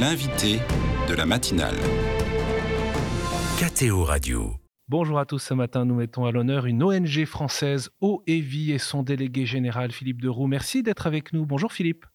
L'invité 0.00 0.60
de 1.08 1.14
la 1.14 1.26
matinale. 1.26 1.74
KTO 3.58 4.04
Radio. 4.04 4.52
Bonjour 4.88 5.18
à 5.18 5.26
tous, 5.26 5.40
ce 5.40 5.54
matin 5.54 5.84
nous 5.84 5.96
mettons 5.96 6.24
à 6.24 6.30
l'honneur 6.30 6.66
une 6.66 6.84
ONG 6.84 7.24
française, 7.24 7.90
Eau 8.00 8.22
et 8.28 8.38
Vie, 8.38 8.70
et 8.70 8.78
son 8.78 9.02
délégué 9.02 9.44
général 9.44 9.90
Philippe 9.90 10.22
Deroux. 10.22 10.46
Merci 10.46 10.84
d'être 10.84 11.08
avec 11.08 11.32
nous. 11.32 11.46
Bonjour 11.46 11.72
Philippe. 11.72 12.06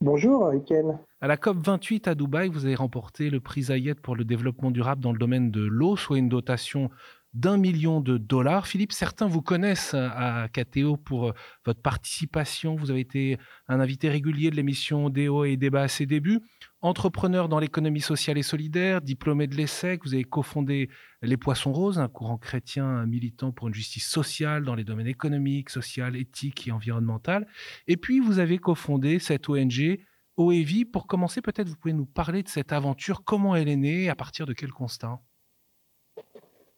Bonjour 0.00 0.52
Ken. 0.66 0.98
À 1.20 1.26
la 1.26 1.36
COP 1.36 1.58
28 1.58 2.08
à 2.08 2.14
Dubaï, 2.14 2.48
vous 2.48 2.64
avez 2.64 2.76
remporté 2.76 3.28
le 3.28 3.40
prix 3.40 3.64
Zayed 3.64 4.00
pour 4.00 4.16
le 4.16 4.24
développement 4.24 4.70
durable 4.70 5.02
dans 5.02 5.12
le 5.12 5.18
domaine 5.18 5.50
de 5.50 5.62
l'eau, 5.62 5.96
soit 5.96 6.16
une 6.16 6.30
dotation 6.30 6.88
d'un 7.34 7.56
million 7.56 8.00
de 8.00 8.18
dollars. 8.18 8.66
Philippe, 8.66 8.92
certains 8.92 9.26
vous 9.26 9.40
connaissent 9.40 9.94
à 9.94 10.48
KTO 10.52 10.96
pour 10.96 11.28
euh, 11.28 11.32
votre 11.64 11.80
participation. 11.80 12.76
Vous 12.76 12.90
avez 12.90 13.00
été 13.00 13.38
un 13.68 13.80
invité 13.80 14.10
régulier 14.10 14.50
de 14.50 14.56
l'émission 14.56 15.08
Déo 15.08 15.44
et 15.44 15.56
Débat 15.56 15.82
à 15.82 15.88
ses 15.88 16.04
débuts. 16.04 16.40
Entrepreneur 16.82 17.48
dans 17.48 17.58
l'économie 17.58 18.00
sociale 18.00 18.36
et 18.38 18.42
solidaire, 18.42 19.00
diplômé 19.00 19.46
de 19.46 19.54
l'ESSEC, 19.54 20.04
vous 20.04 20.14
avez 20.14 20.24
cofondé 20.24 20.90
Les 21.22 21.36
Poissons 21.36 21.72
Roses, 21.72 21.98
un 21.98 22.08
courant 22.08 22.38
chrétien 22.38 23.06
militant 23.06 23.52
pour 23.52 23.68
une 23.68 23.74
justice 23.74 24.08
sociale 24.08 24.64
dans 24.64 24.74
les 24.74 24.84
domaines 24.84 25.06
économiques, 25.06 25.70
social, 25.70 26.16
éthique 26.16 26.68
et 26.68 26.72
environnemental. 26.72 27.46
Et 27.86 27.96
puis, 27.96 28.20
vous 28.20 28.40
avez 28.40 28.58
cofondé 28.58 29.18
cette 29.18 29.48
ONG 29.48 30.00
OEVI. 30.36 30.84
Pour 30.84 31.06
commencer, 31.06 31.40
peut-être 31.40 31.68
vous 31.68 31.76
pouvez 31.76 31.94
nous 31.94 32.06
parler 32.06 32.42
de 32.42 32.48
cette 32.48 32.72
aventure, 32.72 33.24
comment 33.24 33.54
elle 33.54 33.68
est 33.68 33.76
née, 33.76 34.08
à 34.08 34.16
partir 34.16 34.44
de 34.44 34.52
quel 34.52 34.70
constat? 34.70 35.20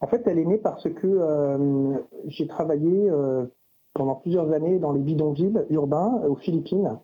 En 0.05 0.07
fait, 0.07 0.23
elle 0.27 0.39
est 0.39 0.45
née 0.45 0.59
parce 0.59 0.87
que 0.91 1.07
euh, 1.07 1.97
j'ai 2.27 2.47
travaillé 2.47 3.09
euh, 3.09 3.47
pendant 3.95 4.17
plusieurs 4.17 4.53
années 4.53 4.79
dans 4.79 4.93
les 4.93 5.01
bidonvilles 5.01 5.65
urbains 5.71 6.21
aux 6.29 6.37
Philippines, 6.37 6.99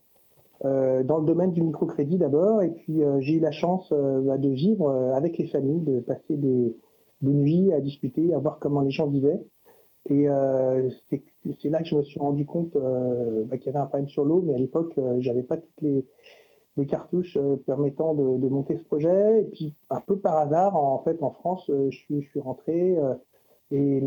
euh, 0.66 1.02
dans 1.02 1.16
le 1.16 1.24
domaine 1.24 1.52
du 1.52 1.62
microcrédit 1.62 2.18
d'abord, 2.18 2.60
et 2.60 2.68
puis 2.68 3.00
j'ai 3.20 3.36
eu 3.36 3.40
la 3.40 3.52
chance 3.52 3.90
de 3.90 4.48
vivre 4.50 4.90
avec 5.14 5.38
les 5.38 5.46
familles, 5.46 5.80
de 5.80 6.00
passer 6.00 6.36
des, 6.36 6.76
nuits 7.22 7.72
à 7.72 7.80
discuter, 7.80 8.34
à 8.34 8.38
voir 8.38 8.58
comment 8.58 8.82
les 8.82 8.90
gens 8.90 9.06
vivaient. 9.06 9.40
Et 10.10 10.26
c'est 11.08 11.70
là 11.70 11.78
que 11.78 11.88
je 11.88 11.94
me 11.94 12.02
suis 12.02 12.20
rendu 12.20 12.44
compte 12.44 12.74
bah, 12.74 13.56
qu'il 13.56 13.66
y 13.66 13.70
avait 13.70 13.78
un 13.78 13.86
problème 13.86 14.08
sur 14.08 14.26
l'eau, 14.26 14.42
mais 14.44 14.54
à 14.54 14.58
l'époque, 14.58 14.92
j'avais 15.20 15.42
pas 15.42 15.56
toutes 15.56 15.80
les 15.80 16.04
les 16.76 16.86
cartouches 16.86 17.36
euh, 17.36 17.56
permettant 17.56 18.14
de, 18.14 18.48
monter 18.48 18.76
ce 18.76 18.84
projet. 18.84 19.42
Et 19.42 19.44
puis, 19.44 19.74
un 19.90 20.00
peu 20.00 20.18
par 20.18 20.38
hasard, 20.38 20.76
en 20.76 21.02
fait, 21.02 21.22
en 21.22 21.30
France, 21.30 21.68
euh, 21.70 21.90
je 21.90 21.98
suis, 21.98 22.22
je 22.22 22.28
suis 22.28 22.40
rentré 22.40 22.96
euh, 22.98 23.14
et, 23.72 24.02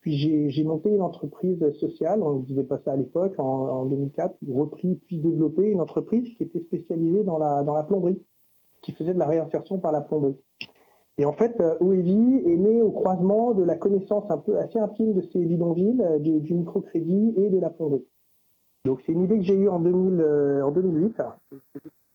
puis 0.00 0.50
j'ai 0.50 0.64
monté 0.64 0.90
une 0.90 1.00
entreprise 1.00 1.58
sociale, 1.78 2.22
on 2.22 2.40
ne 2.40 2.42
disait 2.42 2.64
pas 2.64 2.78
ça 2.84 2.92
à 2.92 2.96
l'époque, 2.96 3.34
en, 3.38 3.86
2004, 3.86 4.36
repris 4.50 4.96
puis 5.06 5.18
développé 5.18 5.62
une 5.70 5.80
entreprise 5.80 6.28
qui 6.36 6.42
était 6.42 6.60
spécialisée 6.60 7.24
dans 7.24 7.38
la, 7.38 7.62
dans 7.62 7.72
la 7.72 7.84
plomberie, 7.84 8.22
qui 8.82 8.92
faisait 8.92 9.14
de 9.14 9.18
la 9.18 9.26
réinsertion 9.26 9.78
par 9.78 9.92
la 9.92 10.02
plomberie. 10.02 10.36
Et 11.16 11.24
en 11.24 11.32
fait, 11.32 11.58
OEVI 11.80 12.42
est 12.52 12.56
né 12.58 12.82
au 12.82 12.90
croisement 12.90 13.54
de 13.54 13.64
la 13.64 13.76
connaissance 13.76 14.30
un 14.30 14.36
peu 14.36 14.58
assez 14.58 14.78
intime 14.78 15.14
de 15.14 15.22
ces 15.32 15.42
bidonvilles, 15.42 16.04
du, 16.20 16.52
microcrédit 16.52 17.32
et 17.38 17.48
de 17.48 17.58
la 17.58 17.70
plomberie. 17.70 18.04
Donc 18.84 19.00
c'est 19.06 19.12
une 19.12 19.24
idée 19.24 19.38
que 19.38 19.44
j'ai 19.44 19.56
eue 19.56 19.70
en, 19.70 19.80
2000, 19.80 20.22
en 20.62 20.70
2008 20.70 21.22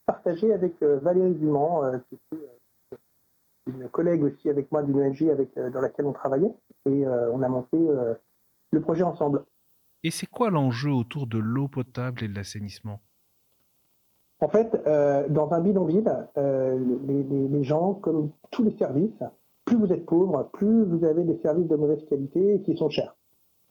partagé 0.06 0.54
avec 0.54 0.82
euh, 0.82 1.00
Valérie 1.00 1.36
Dumont, 1.36 1.84
euh, 1.84 1.98
qui 2.10 2.16
était 2.16 2.44
euh, 2.94 2.98
une 3.68 3.90
collègue 3.90 4.24
aussi 4.24 4.50
avec 4.50 4.72
moi 4.72 4.84
d'une 4.84 5.00
ONG 5.00 5.30
avec, 5.30 5.58
dans 5.58 5.82
laquelle 5.82 6.06
on 6.06 6.14
travaillait. 6.14 6.54
Et 6.86 7.08
on 7.08 7.42
a 7.42 7.48
monté 7.48 7.78
le 7.78 8.82
projet 8.82 9.04
ensemble. 9.04 9.46
Et 10.04 10.12
c'est 10.12 10.26
quoi 10.26 10.50
l'enjeu 10.50 10.92
autour 10.92 11.28
de 11.28 11.38
l'eau 11.38 11.70
potable 11.70 12.26
et 12.26 12.28
de 12.28 12.36
l'assainissement? 12.36 13.00
En 14.42 14.50
fait, 14.50 14.70
dans 15.30 15.54
un 15.54 15.62
bidonville, 15.62 16.28
les, 16.36 17.24
les, 17.24 17.64
gens, 17.64 17.94
comme 17.94 18.32
tous 18.52 18.64
les 18.64 18.76
services, 18.78 19.24
plus 19.64 19.78
vous 19.78 19.94
êtes 19.94 20.06
pauvre, 20.06 20.50
plus 20.52 20.84
vous 20.84 21.06
avez 21.06 21.24
des 21.24 21.38
services 21.38 21.70
de 21.70 21.78
mauvaise 21.78 22.04
qualité 22.10 22.56
et 22.56 22.62
qui 22.64 22.76
sont 22.76 22.90
chers. 22.90 23.16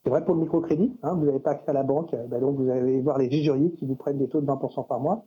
C'est 0.03 0.09
vrai 0.09 0.25
pour 0.25 0.33
le 0.33 0.41
microcrédit, 0.41 0.97
hein, 1.03 1.13
vous 1.13 1.25
n'avez 1.27 1.39
pas 1.39 1.51
accès 1.51 1.69
à 1.69 1.73
la 1.73 1.83
banque, 1.83 2.15
bah 2.29 2.39
donc 2.39 2.57
vous 2.57 2.67
allez 2.67 2.99
voir 2.99 3.19
les 3.19 3.27
usuriers 3.27 3.73
qui 3.73 3.85
vous 3.85 3.95
prennent 3.95 4.17
des 4.17 4.27
taux 4.27 4.41
de 4.41 4.47
20% 4.47 4.87
par 4.87 4.99
mois. 4.99 5.23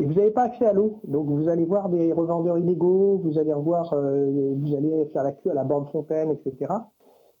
Et 0.00 0.06
vous 0.06 0.14
n'avez 0.14 0.30
pas 0.30 0.44
accès 0.44 0.64
à 0.64 0.72
l'eau. 0.72 1.00
Donc 1.04 1.28
vous 1.28 1.48
allez 1.50 1.66
voir 1.66 1.90
des 1.90 2.10
revendeurs 2.14 2.56
illégaux, 2.56 3.20
vous 3.22 3.38
allez 3.38 3.52
revoir, 3.52 3.92
euh, 3.92 4.54
vous 4.56 4.74
allez 4.74 5.04
faire 5.12 5.22
la 5.22 5.32
queue 5.32 5.50
à 5.50 5.54
la 5.54 5.64
bande 5.64 5.90
fontaine, 5.90 6.30
etc. 6.30 6.72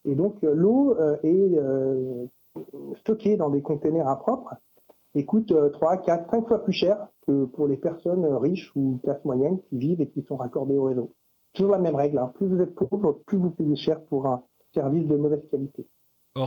Et 0.04 0.14
donc 0.14 0.44
euh, 0.44 0.52
l'eau 0.54 0.94
euh, 1.00 1.16
est 1.22 1.58
stockée 2.98 3.38
dans 3.38 3.48
des 3.48 3.62
containers 3.62 4.06
impropres 4.06 4.56
et 5.14 5.24
coûte 5.24 5.54
3, 5.72 5.96
4, 5.98 6.30
5 6.30 6.48
fois 6.48 6.62
plus 6.62 6.74
cher 6.74 7.08
que 7.26 7.46
pour 7.46 7.66
les 7.66 7.78
personnes 7.78 8.26
riches 8.26 8.70
ou 8.76 9.00
classe 9.02 9.24
moyenne 9.24 9.58
qui 9.62 9.78
vivent 9.78 10.02
et 10.02 10.08
qui 10.08 10.22
sont 10.22 10.36
raccordées 10.36 10.76
au 10.76 10.84
réseau. 10.84 11.14
Toujours 11.54 11.72
la 11.72 11.78
même 11.78 11.96
règle. 11.96 12.18
Hein. 12.18 12.30
Plus 12.34 12.46
vous 12.46 12.60
êtes 12.60 12.74
pauvre, 12.74 13.20
plus 13.24 13.38
vous 13.38 13.50
payez 13.50 13.76
cher 13.76 14.04
pour 14.04 14.26
un 14.26 14.42
service 14.74 15.08
de 15.08 15.16
mauvaise 15.16 15.42
qualité 15.50 15.86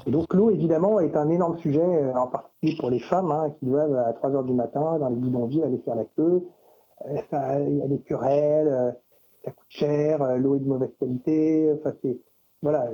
donc 0.08 0.34
l'eau, 0.34 0.50
évidemment, 0.50 1.00
est 1.00 1.16
un 1.16 1.30
énorme 1.30 1.58
sujet, 1.58 1.82
euh, 1.82 2.14
en 2.16 2.28
particulier 2.28 2.78
pour 2.80 2.90
les 2.90 3.00
femmes 3.00 3.32
hein, 3.32 3.54
qui 3.60 3.66
doivent 3.66 3.96
à 3.96 4.14
3 4.14 4.32
heures 4.32 4.44
du 4.44 4.54
matin, 4.54 4.98
dans 4.98 5.10
les 5.10 5.16
bidonvilles, 5.16 5.64
aller 5.64 5.80
faire 5.80 5.96
la 5.96 6.06
queue. 6.06 6.48
Euh, 7.06 7.66
il 7.68 7.78
y 7.78 7.82
a 7.82 7.88
des 7.88 8.00
querelles, 8.00 8.68
euh, 8.68 8.92
ça 9.44 9.52
coûte 9.52 9.68
cher, 9.68 10.38
l'eau 10.38 10.56
est 10.56 10.60
de 10.60 10.68
mauvaise 10.68 10.94
qualité. 11.00 11.74
Enfin, 11.74 11.94
c'est 12.02 12.18
voilà, 12.62 12.90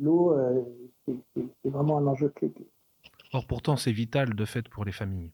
l'eau, 0.00 0.36
c'est 1.06 1.46
vraiment 1.64 1.98
un 1.98 2.08
enjeu 2.08 2.28
clé. 2.30 2.52
Or, 3.32 3.46
pourtant, 3.46 3.76
c'est 3.76 3.92
vital 3.92 4.34
de 4.34 4.44
fait 4.44 4.68
pour 4.68 4.84
les 4.84 4.90
familles. 4.90 5.30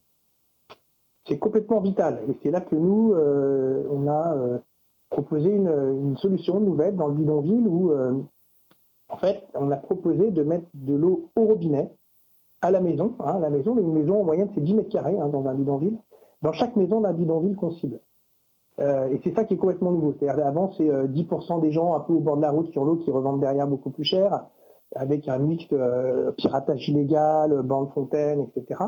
C'est 1.26 1.38
complètement 1.38 1.80
vital. 1.80 2.20
Et 2.28 2.36
c'est 2.42 2.50
là 2.50 2.60
que 2.60 2.74
nous, 2.74 3.14
on 3.14 4.08
a 4.08 4.60
proposé 5.08 5.48
une, 5.48 5.68
une, 5.70 6.18
solution 6.18 6.60
nouvelle 6.60 6.96
dans 6.96 7.08
le 7.08 7.14
bidonville 7.14 7.66
où 7.66 7.94
fait, 9.20 9.44
on 9.54 9.70
a 9.70 9.76
proposé 9.76 10.30
de 10.30 10.42
mettre 10.42 10.66
de 10.74 10.94
l'eau 10.94 11.30
au 11.36 11.46
robinet 11.46 11.90
à 12.62 12.70
la 12.70 12.80
maison. 12.80 13.14
Hein, 13.20 13.38
la 13.40 13.50
maison, 13.50 13.76
une 13.78 13.92
maison 13.92 14.20
en 14.20 14.24
moyenne, 14.24 14.50
c'est 14.54 14.62
10 14.62 14.74
mètres 14.74 14.90
carrés 14.90 15.18
hein, 15.18 15.28
dans 15.28 15.46
un 15.46 15.54
bidonville. 15.54 15.98
Dans 16.42 16.52
chaque 16.52 16.76
maison 16.76 17.00
d'un 17.00 17.12
bidonville 17.12 17.56
qu'on 17.56 17.70
cible. 17.72 18.00
Euh, 18.80 19.08
et 19.08 19.20
c'est 19.22 19.34
ça 19.34 19.44
qui 19.44 19.54
est 19.54 19.56
complètement 19.58 19.92
nouveau. 19.92 20.14
C'est-à-dire 20.18 20.46
avant, 20.46 20.72
c'est 20.76 20.88
10% 20.88 21.58
euh, 21.58 21.60
des 21.60 21.72
gens 21.72 21.94
un 21.94 22.00
peu 22.00 22.14
au 22.14 22.20
bord 22.20 22.36
de 22.36 22.42
la 22.42 22.50
route 22.50 22.70
sur 22.72 22.84
l'eau 22.84 22.96
qui 22.96 23.10
revendent 23.10 23.40
derrière 23.40 23.66
beaucoup 23.66 23.90
plus 23.90 24.04
cher, 24.04 24.46
avec 24.94 25.28
un 25.28 25.38
mix 25.38 25.64
euh, 25.72 26.32
piratage 26.32 26.88
illégal, 26.88 27.62
bande 27.62 27.90
fontaine, 27.90 28.40
etc. 28.40 28.80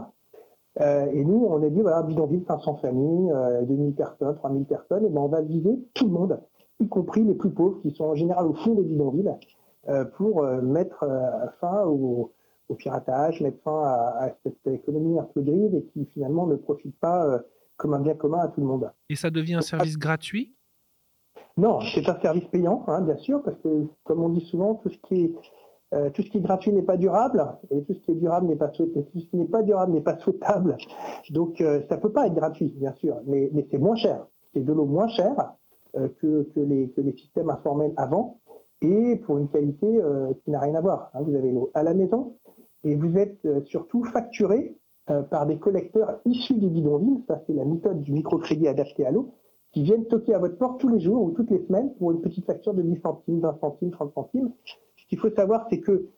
et 0.80 1.24
nous, 1.24 1.46
on 1.46 1.62
a 1.62 1.68
dit, 1.68 1.82
voilà, 1.82 2.02
bidonville, 2.02 2.44
500 2.48 2.76
familles, 2.76 3.30
2000 3.68 3.94
personnes, 3.94 4.34
3000 4.36 4.64
personnes, 4.64 5.04
et 5.04 5.10
ben 5.10 5.20
on 5.20 5.28
va 5.28 5.42
viser 5.42 5.78
tout 5.92 6.06
le 6.06 6.12
monde, 6.12 6.40
y 6.80 6.88
compris 6.88 7.22
les 7.22 7.34
plus 7.34 7.50
pauvres, 7.50 7.78
qui 7.82 7.90
sont 7.90 8.04
en 8.04 8.14
général 8.14 8.46
au 8.46 8.54
fond 8.54 8.72
des 8.72 8.82
bidonvilles, 8.82 9.34
pour 10.16 10.44
euh, 10.44 10.60
mettre 10.60 11.02
euh, 11.02 11.48
fin 11.60 11.84
au, 11.84 12.32
piratage, 12.78 13.42
mettre 13.42 13.62
fin 13.62 13.82
à, 13.82 14.34
cette 14.42 14.66
économie 14.66 15.18
un 15.18 15.24
peu 15.24 15.42
grise 15.42 15.74
et 15.74 15.84
qui 15.92 16.06
finalement 16.06 16.46
ne 16.46 16.56
profite 16.56 16.98
pas 17.00 17.38
comme 17.76 17.92
un 17.92 18.00
bien 18.00 18.14
commun 18.14 18.38
à 18.38 18.48
tout 18.48 18.62
le 18.62 18.66
monde. 18.66 18.90
Et 19.10 19.14
ça 19.14 19.28
devient 19.28 19.56
un 19.56 19.60
service 19.60 19.98
gratuit? 19.98 20.54
Non, 21.58 21.80
c'est 21.82 22.08
un 22.08 22.18
service 22.18 22.46
payant, 22.46 22.82
hein, 22.86 23.02
bien 23.02 23.18
sûr, 23.18 23.42
parce 23.42 23.58
que 23.58 23.88
comme 24.04 24.22
on 24.22 24.30
dit 24.30 24.46
souvent, 24.46 24.76
tout 24.76 24.88
ce 24.88 24.96
qui 25.06 25.24
est 25.24 25.34
tout 26.14 26.22
ce 26.22 26.30
qui 26.30 26.38
est 26.38 26.40
gratuit 26.40 26.72
n'est 26.72 26.80
pas 26.80 26.96
durable 26.96 27.46
et 27.70 27.82
tout 27.82 27.92
ce 27.92 27.98
qui 27.98 28.12
est 28.12 28.14
durable 28.14 28.46
n'est 28.46 28.56
pas 28.56 28.72
souhaitable. 28.72 29.04
Tout 29.12 29.20
ce 29.20 29.26
qui 29.26 29.36
n'est 29.36 29.44
pas 29.44 29.62
durable 29.62 29.92
n'est 29.92 30.00
pas 30.00 30.18
souhaitable. 30.18 30.78
Donc 31.28 31.62
ça 31.90 31.98
peut 31.98 32.12
pas 32.12 32.26
être 32.26 32.34
gratuit, 32.34 32.72
bien 32.78 32.94
sûr, 32.94 33.20
mais, 33.26 33.50
mais 33.52 33.66
c'est 33.70 33.76
moins 33.76 33.96
cher. 33.96 34.26
C'est 34.54 34.64
de 34.64 34.72
l'eau 34.72 34.86
moins 34.86 35.08
chère 35.08 35.52
que, 35.92 36.44
que, 36.54 36.60
les, 36.60 36.88
que 36.92 37.02
les 37.02 37.12
systèmes 37.12 37.50
informels 37.50 37.92
avant 37.98 38.40
et 38.82 39.16
pour 39.16 39.38
une 39.38 39.48
qualité 39.48 39.86
euh, 39.86 40.32
qui 40.44 40.50
n'a 40.50 40.60
rien 40.60 40.74
à 40.74 40.80
voir. 40.80 41.10
Hein. 41.14 41.22
Vous 41.22 41.34
avez 41.34 41.52
l'eau 41.52 41.70
à 41.74 41.82
la 41.82 41.94
maison 41.94 42.34
et 42.84 42.96
vous 42.96 43.16
êtes 43.16 43.44
euh, 43.44 43.60
surtout 43.64 44.04
facturé 44.04 44.76
euh, 45.10 45.22
par 45.22 45.46
des 45.46 45.58
collecteurs 45.58 46.20
issus 46.26 46.54
des 46.54 46.68
bidonvilles, 46.68 47.22
ça 47.26 47.40
c'est 47.46 47.52
la 47.52 47.64
méthode 47.64 48.02
du 48.02 48.12
microcrédit 48.12 48.68
adapté 48.68 49.06
à 49.06 49.10
l'eau, 49.10 49.34
qui 49.72 49.82
viennent 49.82 50.06
toquer 50.06 50.34
à 50.34 50.38
votre 50.38 50.58
porte 50.58 50.80
tous 50.80 50.88
les 50.88 51.00
jours 51.00 51.22
ou 51.22 51.30
toutes 51.30 51.50
les 51.50 51.64
semaines 51.66 51.94
pour 51.94 52.10
une 52.10 52.20
petite 52.20 52.44
facture 52.44 52.74
de 52.74 52.82
10 52.82 53.00
centimes, 53.00 53.40
20 53.40 53.58
centimes, 53.60 53.90
30 53.90 54.12
centimes. 54.12 54.52
Ce 54.96 55.06
qu'il 55.08 55.18
faut 55.18 55.30
savoir, 55.30 55.66
c'est 55.70 55.80
que 55.80 56.08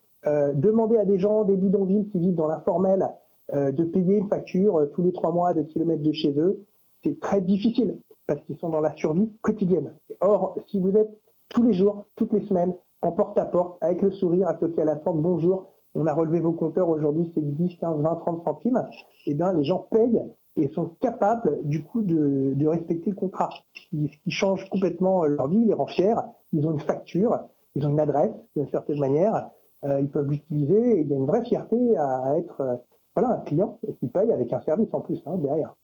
demander 0.55 0.97
à 0.97 1.05
des 1.05 1.19
gens 1.19 1.45
des 1.45 1.55
bidonvilles 1.55 2.09
qui 2.09 2.19
vivent 2.19 2.35
dans 2.35 2.47
l'informel 2.47 3.07
de 3.53 3.83
payer 3.83 4.17
une 4.17 4.27
facture 4.27 4.89
tous 4.93 5.03
les 5.03 5.13
trois 5.13 5.31
mois 5.31 5.53
de 5.53 5.61
kilomètres 5.61 6.01
de 6.01 6.11
chez 6.11 6.37
eux, 6.37 6.65
c'est 7.03 7.17
très 7.19 7.39
difficile 7.39 7.99
parce 8.27 8.41
qu'ils 8.41 8.57
sont 8.57 8.69
dans 8.69 8.81
la 8.81 8.93
survie 8.95 9.29
quotidienne. 9.41 9.93
Or, 10.19 10.57
si 10.67 10.79
vous 10.79 10.97
êtes 10.97 11.15
tous 11.49 11.63
les 11.63 11.73
jours, 11.73 12.05
toutes 12.15 12.33
les 12.33 12.45
semaines, 12.47 12.73
en 13.01 13.11
porte 13.11 13.37
à 13.37 13.45
porte, 13.45 13.77
avec 13.81 14.01
le 14.01 14.11
sourire, 14.11 14.47
toquer 14.59 14.81
à 14.81 14.85
la 14.85 14.95
porte, 14.95 15.17
bonjour, 15.17 15.67
on 15.95 16.07
a 16.07 16.13
relevé 16.13 16.39
vos 16.39 16.51
compteurs 16.51 16.89
aujourd'hui, 16.89 17.31
c'est 17.33 17.41
10, 17.41 17.77
15, 17.77 18.01
20, 18.01 18.15
30 18.15 18.43
centimes, 18.43 18.85
eh 19.25 19.33
bien 19.33 19.53
les 19.53 19.63
gens 19.63 19.87
payent 19.91 20.21
et 20.57 20.69
sont 20.69 20.91
capables 20.99 21.59
du 21.63 21.83
coup 21.83 22.01
de, 22.01 22.67
respecter 22.67 23.09
le 23.09 23.15
contrat. 23.15 23.49
Ce 23.73 23.89
qui 23.89 24.31
change 24.31 24.67
complètement 24.69 25.25
leur 25.25 25.47
vie, 25.47 25.65
les 25.65 25.73
rend 25.73 25.87
fiers, 25.87 26.15
ils 26.53 26.65
ont 26.65 26.71
une 26.71 26.79
facture, 26.79 27.39
ils 27.75 27.85
ont 27.85 27.89
une 27.89 27.99
adresse 27.99 28.31
d'une 28.55 28.69
certaine 28.69 28.99
manière, 28.99 29.49
euh, 29.83 29.99
ils 29.99 30.09
peuvent 30.09 30.29
l'utiliser. 30.29 30.99
Et 30.99 31.01
il 31.01 31.07
y 31.07 31.13
a 31.13 31.17
une 31.17 31.25
vraie 31.25 31.43
fierté 31.43 31.97
à, 31.97 32.37
être 32.37 32.61
euh, 32.61 32.75
voilà, 33.15 33.35
un 33.35 33.39
client 33.41 33.79
qui 33.99 34.07
paye 34.07 34.31
avec 34.31 34.51
un 34.53 34.61
service 34.61 34.89
en 34.93 35.01
plus 35.01 35.21
hein, 35.25 35.37
derrière. 35.37 35.75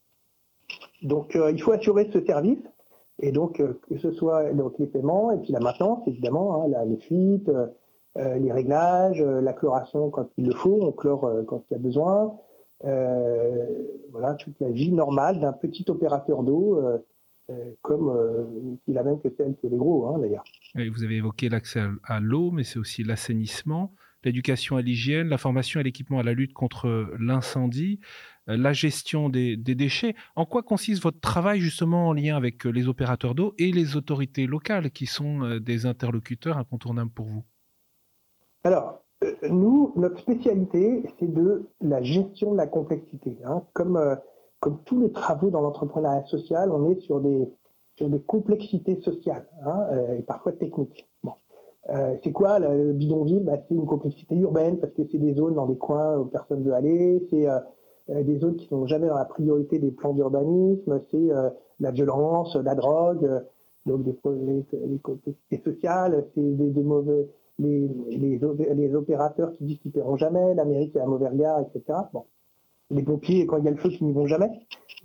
Donc 1.04 1.36
euh, 1.36 1.52
il 1.52 1.62
faut 1.62 1.72
assurer 1.72 2.10
ce 2.14 2.24
service 2.26 2.60
Et 3.22 3.32
donc, 3.32 3.58
que 3.58 3.98
ce 3.98 4.12
soit 4.12 4.52
donc, 4.54 4.74
les 4.80 4.88
paiements 4.88 5.32
et 5.32 5.38
puis 5.38 5.52
la 5.52 5.60
maintenance, 5.60 6.08
évidemment, 6.08 6.64
hein, 6.64 6.86
les 6.86 6.98
fuites, 6.98 7.52
les 8.16 8.52
réglages, 8.52 9.22
la 9.22 9.54
chloration 9.54 10.10
quand 10.10 10.28
il 10.38 10.48
le 10.48 10.54
faut, 10.54 10.80
on 10.82 10.92
chlore 10.92 11.32
quand 11.48 11.64
il 11.70 11.74
y 11.74 11.76
a 11.76 11.80
besoin. 11.80 12.36
voilà, 12.84 14.34
toute 14.36 14.60
la 14.60 14.70
vie 14.70 14.92
normale 14.92 15.40
d'un 15.40 15.54
petit 15.54 15.86
opérateur 15.88 16.44
d'eau 16.44 16.82
comme 17.82 18.80
il 18.88 18.98
a 18.98 19.04
même 19.04 19.20
que 19.22 19.30
celle 19.38 19.56
que 19.56 19.68
les 19.68 19.78
gros, 19.78 20.08
hein, 20.08 20.20
d'ailleurs. 20.20 20.44
vous 20.76 21.04
avez 21.04 21.18
évoqué 21.18 21.48
l'accès 21.48 21.82
à 22.04 22.20
l'eau, 22.20 22.52
mais 22.52 22.64
c'est 22.64 22.80
aussi 22.80 23.04
l'assainissement 23.04 23.94
l'éducation 24.24 24.78
à 24.78 24.82
l'hygiène, 24.82 25.28
la 25.28 25.38
formation 25.38 25.80
et 25.80 25.84
l'équipement 25.84 26.20
à 26.20 26.24
la 26.24 26.34
lutte 26.34 26.54
contre 26.54 27.14
l'incendie, 27.20 28.00
euh, 28.02 28.06
la 28.48 28.74
gestion 28.74 29.30
des, 29.30 29.58
déchets. 29.58 30.16
En 30.36 30.46
quoi 30.46 30.64
consiste 30.64 31.04
votre 31.04 31.20
travail 31.20 31.60
justement 31.60 32.08
en 32.08 32.14
lien 32.14 32.36
avec 32.36 32.66
euh, 32.66 32.70
les 32.70 32.88
opérateurs 32.88 33.36
d'eau 33.36 33.54
et 33.58 33.72
les 33.72 33.96
autorités 33.96 34.48
locales 34.48 34.92
qui 34.92 35.06
sont 35.06 35.44
euh, 35.44 35.60
des 35.60 35.86
interlocuteurs 35.86 36.58
incontournables 36.58 37.12
pour 37.12 37.28
vous? 37.28 37.44
Alors, 38.64 39.04
nous, 39.50 39.94
notre 39.96 40.20
spécialité, 40.20 41.04
c'est 41.20 41.32
de 41.32 41.70
la 41.82 42.02
gestion 42.02 42.52
de 42.52 42.58
la 42.58 42.68
complexité. 42.68 43.38
Hein. 43.46 43.64
Comme, 43.74 44.00
tous 44.86 45.00
les 45.00 45.12
travaux 45.12 45.50
dans 45.50 45.62
l'entrepreneuriat 45.62 46.26
social, 46.26 46.72
on 46.72 46.92
est 46.92 47.00
sur 47.00 47.20
des, 47.20 47.48
sur 47.96 48.10
des 48.10 48.22
complexités 48.22 49.02
sociales 49.02 49.48
hein, 49.66 49.88
et 50.18 50.22
parfois 50.22 50.52
techniques. 50.52 51.08
Euh, 51.90 52.16
c'est 52.24 52.32
quoi 52.32 52.60
le 52.60 52.94
bidonville? 52.94 53.44
Bah, 53.44 53.54
C'est 53.68 53.76
une 53.76 53.86
complexité 53.86 54.36
urbaine 54.36 54.80
parce 54.80 54.94
que 54.94 55.02
c'est 55.12 55.18
des 55.18 55.34
zones 55.34 55.56
dans 55.56 55.66
des 55.66 55.78
coins 55.78 56.18
où 56.18 56.26
personne 56.26 56.60
ne 56.60 56.66
veut 56.66 56.74
aller, 56.74 57.28
euh, 57.34 57.48
euh, 57.48 57.60
des 58.08 58.40
zones 58.40 58.56
qui 58.56 58.68
sont 58.68 58.86
jamais 58.88 59.08
dans 59.08 59.18
la 59.18 59.26
priorité 59.26 59.80
des 59.80 59.92
plans 59.92 60.14
d'urbanisme, 60.14 61.02
c'est 61.12 61.30
la 61.80 61.92
violence, 61.92 62.56
la 62.56 62.76
drogue, 62.76 63.42
donc 63.86 64.04
des, 64.04 64.16
sociales, 65.64 66.26
c'est 66.36 66.42
des, 66.42 66.84
mauvais, 66.84 67.28
les, 67.58 67.90
les, 68.10 68.96
opérateurs 68.96 69.52
qui 69.54 69.66
disent 69.66 69.80
qu'ils 69.80 69.90
ne 69.90 69.96
paieront 69.96 70.18
jamais, 70.18 70.54
l'Amérique 70.54 70.96
a 70.98 71.04
un 71.04 71.08
mauvais 71.08 71.30
regard, 71.30 71.62
etc. 71.62 72.00
Bon. 72.14 72.26
Les 72.92 73.04
pompiers, 73.04 73.46
quand 73.46 73.58
il 73.58 73.64
y 73.64 73.68
a 73.70 73.72
le 73.72 73.78
feu, 73.78 73.90
qui 73.90 74.04
n'y 74.04 74.12
vont 74.12 74.28
jamais. 74.28 74.50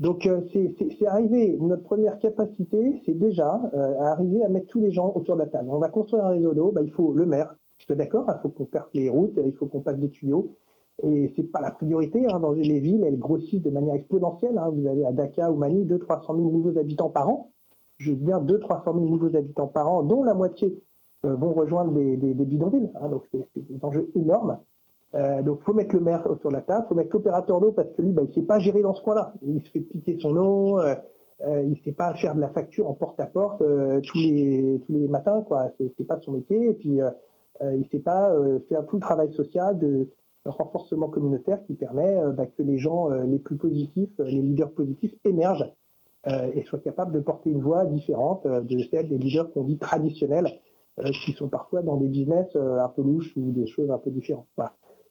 Donc 0.01 0.27
euh, 0.27 0.41
c'est 0.53 1.07
arrivé, 1.07 1.57
notre 1.61 1.85
première 1.85 2.19
capacité, 2.19 3.01
c'est 3.07 3.17
déjà 3.17 3.61
euh, 3.75 3.99
arriver 4.01 4.45
à 4.45 4.49
mettre 4.49 4.67
tous 4.67 4.81
les 4.81 4.91
gens 4.91 5.13
autour 5.15 5.37
de 5.37 5.41
la 5.41 5.47
table. 5.47 5.69
On 5.71 5.79
va 5.79 5.89
construire 5.89 6.25
un 6.25 6.31
réseau 6.31 6.53
d'eau, 6.53 6.73
bah, 6.73 6.83
il 6.83 6.91
faut 6.91 7.15
le 7.15 7.25
maire, 7.25 7.55
je 7.79 7.85
suis 7.85 7.97
d'accord, 7.97 8.27
il 8.29 8.41
faut 8.43 8.49
qu'on 8.49 8.65
perde 8.65 8.89
les 8.93 9.09
routes, 9.09 9.39
il 9.43 9.53
faut 9.53 9.67
qu'on 9.67 9.81
passe 9.81 9.99
des 9.99 10.11
tuyaux. 10.11 10.57
Et 11.03 11.33
c'est 11.37 11.45
pas 11.45 11.61
la 11.61 11.71
priorité 11.71 12.27
hein, 12.27 12.41
dans 12.41 12.53
les 12.53 12.81
villes, 12.81 13.05
elles 13.05 13.19
grossissent 13.19 13.63
de 13.63 13.71
manière 13.71 13.95
exponentielle. 13.95 14.57
Hein. 14.57 14.71
Vous 14.71 14.87
avez 14.87 15.05
à 15.05 15.13
Dakar 15.13 15.53
ou 15.53 15.57
Mani 15.57 15.85
200-300 15.85 16.37
000 16.37 16.51
nouveaux 16.51 16.79
habitants 16.79 17.11
par 17.11 17.29
an. 17.29 17.53
Je 17.99 18.13
veux 18.13 18.17
dire 18.17 18.43
200-300 18.43 18.85
000 18.85 19.01
nouveaux 19.01 19.37
habitants 19.37 19.67
par 19.67 19.89
an, 19.91 20.03
dont 20.03 20.23
la 20.23 20.35
moitié 20.35 20.83
euh, 21.25 21.35
vont 21.35 21.53
rejoindre 21.53 21.93
des, 21.93 22.17
bidonvilles. 22.35 22.91
Hein. 23.01 23.09
donc 23.09 23.25
c'est 23.31 23.47
des 23.57 23.85
enjeux 23.85 24.11
énormes. 24.15 24.59
Euh, 25.15 25.43
donc, 25.43 25.59
il 25.61 25.65
faut 25.65 25.75
mettre 25.75 25.95
le 25.95 26.01
maire 26.01 26.27
sur 26.41 26.51
la 26.51 26.61
table, 26.61 26.85
il 26.87 26.89
faut 26.89 26.95
mettre 26.95 27.11
l'opérateur 27.13 27.61
d'eau 27.61 27.73
parce 27.73 27.91
que 27.93 28.03
lui, 28.03 28.13
bah, 28.13 28.23
il 28.25 28.29
ne 28.29 28.35
sait 28.35 28.43
pas 28.43 28.59
gérer 28.59 28.83
dans 28.83 28.95
ce 28.95 29.03
coin-là. 29.03 29.35
Il 29.43 29.63
se 29.63 29.71
fait 29.71 29.81
piquer 29.81 30.19
son 30.21 30.37
eau, 30.37 30.81
euh, 30.81 30.95
euh, 31.47 31.63
il 31.63 31.71
ne 31.71 31.77
sait 31.77 31.93
pas 31.93 32.15
faire 32.15 32.35
de 32.35 32.41
la 32.41 32.49
facture 32.49 32.89
en 32.89 32.95
porte-à-porte 32.95 33.63
tous, 34.03 34.19
les, 34.19 34.83
tous 34.87 34.93
les 34.93 35.09
matins, 35.09 35.43
quoi. 35.43 35.71
C'est 35.79 36.07
pas 36.07 36.19
son 36.21 36.33
métier. 36.33 36.71
Et 36.71 36.75
puis, 36.75 37.01
il 37.63 37.79
ne 37.79 37.85
sait 37.85 38.01
pas 38.01 38.35
faire 38.69 38.85
tout 38.87 38.97
le 38.97 39.01
travail 39.01 39.33
social 39.33 39.79
de 39.79 40.09
renforcement 40.47 41.09
communautaire 41.09 41.63
qui 41.67 41.75
permet 41.75 42.17
bah, 42.37 42.47
que 42.47 42.63
les 42.63 42.79
gens 42.79 43.09
les 43.11 43.39
plus 43.39 43.57
positifs, 43.57 44.19
les 44.19 44.43
leaders 44.43 44.73
positifs 44.73 45.15
émergent 45.25 45.73
et 46.55 46.63
soient 46.63 46.81
capables 46.81 47.13
de 47.13 47.21
porter 47.21 47.51
une 47.51 47.61
voix 47.61 47.85
différente 47.85 48.47
de 48.47 48.79
celle 48.91 49.09
des 49.09 49.19
leaders 49.19 49.53
qu'on 49.53 49.63
dit 49.63 49.79
traditionnels, 49.79 50.61
qui 51.25 51.33
sont 51.33 51.49
parfois 51.49 51.83
dans 51.83 51.97
des 51.97 52.09
business 52.09 52.47
un 52.57 52.89
peu 52.89 53.03
louches 53.03 53.33
ou 53.37 53.53
des 53.53 53.67
choses 53.67 53.91
un 53.91 53.99
peu 53.99 54.11
différentes. 54.11 54.47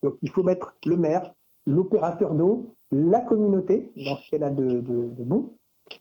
Donc 0.04 0.16
il 0.22 0.30
faut 0.30 0.44
mettre 0.44 0.76
le 0.86 0.98
maire, 0.98 1.34
l'opérateur 1.66 2.34
d'eau, 2.34 2.76
la 2.92 3.22
communauté, 3.22 3.92
dans 3.96 4.18
ce 4.18 4.30
qu'elle 4.30 4.44
a 4.44 4.50
de, 4.50 4.82
bon, 5.20 5.52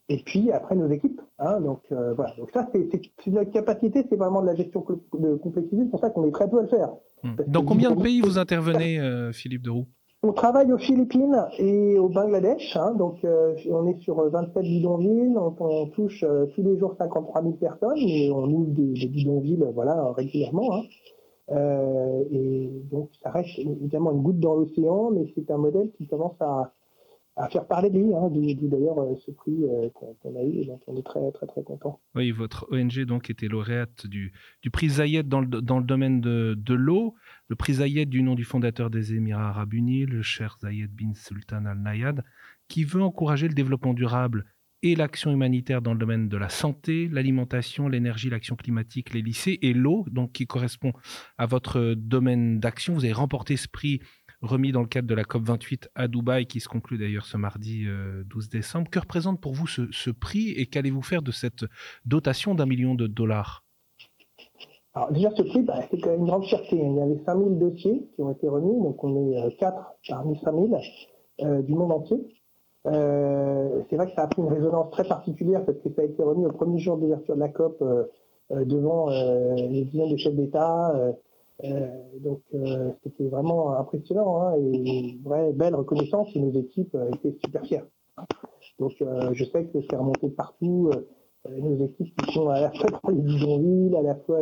et 0.09 0.23
puis 0.25 0.51
après 0.53 0.75
nos 0.75 0.89
équipes. 0.89 1.21
Hein. 1.39 1.61
donc 1.61 1.81
euh, 1.93 2.15
voilà. 2.15 2.35
Donc 2.37 2.51
ça, 2.53 2.69
c'est 2.73 3.31
notre 3.31 3.51
capacité, 3.51 4.05
c'est 4.09 4.17
vraiment 4.17 4.43
de 4.43 4.47
la 4.47 4.55
gestion 4.55 4.85
de 5.15 5.35
complexité. 5.37 5.77
C'est 5.83 5.91
pour 5.91 6.01
ça 6.01 6.11
qu'on 6.11 6.27
est 6.27 6.33
très 6.33 6.49
peu 6.49 6.59
à 6.59 6.63
le 6.63 6.69
faire. 6.69 6.91
Hmm. 7.23 7.35
Dans 7.47 7.65
combien 7.65 7.91
de 7.91 8.01
pays 8.01 8.21
vous 8.21 8.39
intervenez, 8.39 8.99
euh, 9.01 9.33
Philippe 9.33 9.63
Deroux? 9.63 9.87
On 10.23 10.33
travaille 10.33 10.73
aux 10.73 10.79
Philippines 10.79 11.37
et 11.59 11.99
au 11.99 12.09
Bangladesh, 12.09 12.79
hein. 12.79 12.95
donc 12.95 13.23
euh, 13.25 13.55
on 13.71 13.87
est 13.89 14.01
sur 14.01 14.27
27 14.31 14.63
bidonvilles, 14.63 15.37
on, 15.37 15.87
touche 15.89 16.25
tous 16.55 16.63
les 16.63 16.79
jours 16.79 16.95
53 16.97 17.43
000 17.43 17.55
personnes, 17.57 17.99
et 17.99 18.31
on 18.31 18.45
ouvre 18.45 18.71
des, 18.71 19.07
bidonvilles 19.07 19.67
voilà, 19.75 20.13
régulièrement. 20.17 20.77
Hein. 20.77 20.83
Euh, 21.51 22.25
et 22.31 22.71
donc, 22.91 23.11
ça 23.23 23.31
reste 23.31 23.59
évidemment 23.59 24.13
une 24.13 24.23
goutte 24.23 24.41
dans 24.41 24.55
l'océan, 24.55 25.11
mais 25.11 25.27
c'est 25.35 25.51
un 25.51 25.59
modèle 25.59 25.91
qui 25.93 26.07
commence 26.07 26.41
à, 26.41 26.73
faire 27.51 27.67
parler 27.67 27.91
de 27.91 27.99
lui, 27.99 28.15
hein, 28.15 28.31
d'ailleurs 28.69 28.99
euh, 29.01 29.17
ce 29.17 29.31
prix 29.33 29.65
euh, 29.65 29.89
qu'on 29.91 30.37
a 30.37 30.43
eu 30.43 30.61
et 30.61 30.67
dont 30.67 30.81
on 30.87 30.97
est 30.97 31.03
très 31.03 31.33
très 31.33 31.47
très 31.47 31.63
content. 31.63 32.01
Oui, 32.15 32.31
votre 32.31 32.67
ONG 32.71 33.05
donc 33.05 33.29
était 33.29 33.49
lauréate 33.49 34.07
du, 34.07 34.33
prix 34.73 34.89
Zayed 34.89 35.29
dans 35.29 35.41
le, 35.41 35.83
domaine 35.83 36.21
de, 36.21 36.55
de 36.57 36.75
l'eau, 36.75 37.15
le 37.49 37.57
prix 37.57 37.75
Zayed 37.75 38.09
du 38.09 38.23
nom 38.23 38.35
du 38.35 38.45
fondateur 38.45 38.89
des 38.89 39.15
Émirats 39.15 39.49
arabes 39.49 39.75
unis, 39.75 40.07
le 40.07 40.23
cher 40.23 40.57
Zayed 40.61 40.93
bin 40.95 41.13
Sultan 41.15 41.67
Al 41.67 41.79
Nayad, 41.79 42.23
qui 42.69 42.85
veut 42.85 43.03
encourager 43.03 43.49
le 43.49 43.55
développement 43.55 43.95
durable 43.95 44.45
et 44.85 44.95
l'action 44.95 45.33
humanitaire 45.33 45.81
dans 45.81 45.95
le 45.95 45.99
domaine 45.99 46.29
de 46.29 46.37
la 46.37 46.51
santé, 46.51 47.09
l'alimentation, 47.11 47.89
l'énergie, 47.89 48.29
l'action 48.29 48.55
climatique, 48.55 49.15
les 49.15 49.23
lycées 49.23 49.59
et 49.63 49.73
l'eau, 49.73 50.05
donc 50.11 50.33
qui 50.33 50.47
correspond 50.47 50.93
à 51.39 51.47
votre 51.47 51.95
domaine 51.95 52.61
d'action. 52.61 52.93
Vous 52.93 53.05
avez 53.05 53.15
remporté 53.15 53.57
ce 53.57 53.67
prix 53.67 54.01
remis 54.45 54.73
dans 54.73 54.81
le 54.81 54.87
cadre 54.87 55.09
de 55.09 55.15
la 55.15 55.25
COP28 55.25 55.89
à 55.95 56.09
Dubaï, 56.09 56.47
qui 56.47 56.61
se 56.61 56.69
conclut 56.69 56.99
d'ailleurs 56.99 57.27
ce 57.27 57.37
mardi 57.37 57.85
12 57.85 57.89
euh, 57.89 58.49
décembre. 58.51 58.91
Que 58.91 58.99
représente 58.99 59.41
pour 59.41 59.53
vous 59.53 59.67
ce, 59.67 60.11
prix 60.11 60.51
et 60.51 60.67
qu'allez-vous 60.67 61.03
faire 61.03 61.23
de 61.23 61.33
cette 61.33 61.65
dotation 62.05 62.55
d'un 62.55 62.67
million 62.67 62.95
de 62.95 63.07
dollars? 63.07 63.65
Alors 64.95 65.11
déjà, 65.11 65.31
ce 65.35 65.43
prix, 65.43 65.63
bah, 65.63 65.81
c'est 65.91 65.99
quand 65.99 66.11
même 66.11 66.21
une 66.21 66.27
grande 66.27 66.45
fierté. 66.45 66.77
Il 66.77 66.95
y 66.95 67.01
avait 67.01 67.19
5000 67.25 67.59
dossiers 67.59 68.09
qui 68.15 68.23
ont 68.23 68.31
été 68.31 68.49
remis, 68.49 68.81
donc 68.81 69.03
on 69.03 69.33
est 69.33 69.57
4 69.57 69.77
euh, 69.77 69.81
parmi 70.09 70.39
5000 70.39 70.77
euh, 71.41 71.63
du 71.63 71.75
monde 71.75 71.93
entier. 71.93 72.25
Euh, 72.87 73.83
c'est 73.89 73.97
vrai 73.97 74.07
que 74.07 74.13
ça 74.15 74.23
a 74.23 74.27
pris 74.29 74.43
une 74.43 74.49
résonance 74.49 74.91
très 74.91 75.05
particulière 75.05 75.65
parce 75.65 75.79
que 75.79 75.89
ça 75.97 76.03
a 76.03 76.05
été 76.05 76.23
remis 76.23 76.47
au 76.47 76.53
premier 76.53 76.79
jour 76.79 76.97
d'ouverture 76.97 77.35
de 77.35 77.41
la 77.41 77.49
COP 77.49 77.83
devant 78.51 79.09
les 79.57 79.85
dizaines 79.85 80.13
de 80.13 80.17
chefs 80.17 80.35
d'État. 80.35 80.93
Donc 81.63 82.43
c'était 83.03 83.29
vraiment 83.29 83.77
impressionnant 83.79 84.43
hein, 84.43 84.57
et 84.57 85.11
une 85.13 85.23
vraie 85.23 85.53
belle 85.53 85.75
reconnaissance 85.75 86.29
et 86.35 86.41
nos 86.41 86.53
équipes 86.53 86.97
étaient 87.15 87.37
super 87.45 87.65
fières. 87.65 87.87
Donc 88.79 88.93
je 88.99 89.45
sais 89.45 89.65
que 89.67 89.79
c'est 89.89 89.97
remonté 89.97 90.29
partout. 90.31 90.91
nos 91.49 91.85
équipes 91.85 92.15
qui 92.23 92.33
sont 92.33 92.49
à 92.49 92.61
la 92.61 92.71
fois 92.73 92.91
dans 93.03 93.11
les 93.11 93.23
bidonvilles, 93.23 93.97
à 93.97 94.03
la 94.03 94.17
fois 94.17 94.41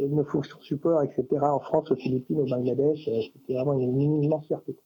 nos 0.00 0.24
fonctions 0.24 0.58
support, 0.60 1.02
etc. 1.02 1.26
en 1.42 1.60
France, 1.60 1.90
aux 1.90 1.96
Philippines, 1.96 2.40
au 2.40 2.46
Bangladesh, 2.46 3.04
c'était 3.04 3.54
vraiment 3.54 3.74
une, 3.74 4.22
immense 4.22 4.46
fierté. 4.46 4.76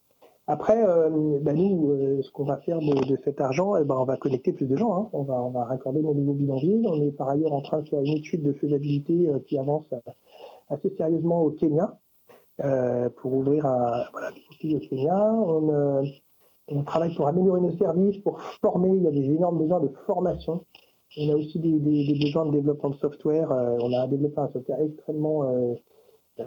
Après, 0.48 0.80
euh, 0.86 1.40
bah, 1.40 1.54
nous, 1.54 1.90
euh, 1.90 2.22
ce 2.22 2.30
qu'on 2.30 2.44
va 2.44 2.58
faire 2.58 2.78
de, 2.78 3.16
cet 3.24 3.40
argent, 3.40 3.76
eh 3.76 3.84
ben, 3.84 3.96
on 3.98 4.04
va 4.04 4.16
connecter 4.16 4.52
plus 4.52 4.66
de 4.66 4.76
gens. 4.76 4.94
Hein. 4.94 5.08
On, 5.12 5.24
va, 5.24 5.64
raccorder 5.64 6.02
nos 6.02 6.14
nouveaux 6.14 6.34
bidonvilles. 6.34 6.86
On 6.86 7.02
est 7.02 7.10
par 7.10 7.28
ailleurs 7.30 7.52
en 7.52 7.62
train 7.62 7.80
de 7.80 7.88
faire 7.88 8.00
une 8.00 8.16
étude 8.16 8.42
de 8.42 8.52
faisabilité 8.52 9.28
euh, 9.28 9.40
qui 9.40 9.58
avance 9.58 9.86
assez 10.68 10.90
sérieusement 10.96 11.42
au 11.42 11.50
Kenya 11.50 11.98
pour 13.16 13.34
ouvrir 13.34 13.66
un, 13.66 14.04
voilà, 14.12 14.30
au 14.30 14.78
Kenya. 14.78 15.32
On, 15.34 16.02
on, 16.68 16.82
travaille 16.84 17.14
pour 17.14 17.28
améliorer 17.28 17.60
nos 17.60 17.76
services, 17.76 18.18
pour 18.18 18.40
former. 18.60 18.96
Il 18.96 19.02
y 19.02 19.08
a 19.08 19.10
des 19.10 19.24
énormes 19.24 19.58
besoins 19.58 19.80
de 19.80 19.88
formation. 20.06 20.64
On 21.18 21.30
a 21.30 21.36
aussi 21.36 21.58
des, 21.58 22.18
besoins 22.18 22.46
de 22.46 22.52
développement 22.52 22.90
de 22.90 22.96
software. 22.96 23.50
on 23.50 23.92
a 23.92 24.06
développé 24.06 24.40
un 24.40 24.50
software 24.52 24.80
extrêmement 24.80 25.44
euh, 26.38 26.44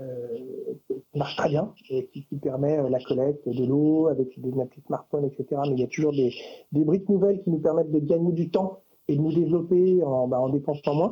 marche 1.16 1.36
très 1.36 1.50
bien 1.50 1.74
et 1.90 2.08
qui, 2.10 2.24
permet 2.38 2.78
euh, 2.78 2.90
la 2.90 3.00
collecte 3.00 3.50
de 3.50 3.66
l'eau 3.66 4.08
avec 4.08 4.40
des 4.40 4.52
petits 4.52 4.82
smartphones, 4.86 5.26
etc. 5.26 5.62
Mais 5.64 5.74
il 5.74 5.80
y 5.80 5.84
a 5.84 5.88
toujours 5.88 6.12
des, 6.12 6.32
briques 6.72 7.10
nouvelles 7.10 7.42
qui 7.42 7.50
nous 7.50 7.60
permettent 7.60 7.92
de 7.92 8.00
gagner 8.00 8.32
du 8.32 8.52
temps 8.52 8.84
et 9.08 9.16
de 9.16 9.22
nous 9.22 9.34
développer 9.34 10.04
en, 10.04 10.28
bah, 10.28 10.40
en 10.40 10.50
dépensant 10.50 10.94
moins. 10.94 11.12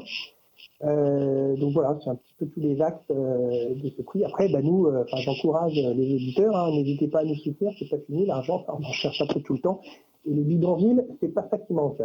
Euh, 0.84 1.56
donc 1.56 1.74
voilà, 1.74 1.98
c'est 2.04 2.10
un 2.10 2.16
petit 2.16 2.34
peu 2.38 2.46
tous 2.48 2.60
les 2.60 2.82
axes 2.82 3.10
de 3.10 3.90
ce 3.96 4.02
prix. 4.02 4.24
Après, 4.24 4.50
bah, 4.50 4.62
nous, 4.62 4.88
j'encourage 5.18 5.74
les 5.74 6.16
auditeurs, 6.16 6.56
hein, 6.56 6.72
n'hésitez 6.72 7.08
pas 7.08 7.20
à 7.20 7.24
nous 7.24 7.36
soutenir, 7.36 7.74
c'est 7.80 7.90
pas 7.90 8.00
fini, 8.06 8.26
l'argent, 8.26 8.64
on 8.68 8.84
en 8.84 8.92
cherche 8.92 9.22
un 9.22 9.28
peu 9.28 9.42
tout 9.42 9.54
le 9.54 9.60
temps. 9.60 9.82
Et 10.26 10.34
les 10.34 10.44
bidonvilles, 10.44 11.04
c'est 11.20 11.34
pas 11.34 11.48
ça 11.50 11.58
qui 11.58 11.74
manque. 11.74 12.02